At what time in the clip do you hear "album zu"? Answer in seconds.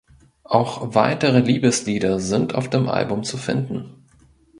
2.89-3.37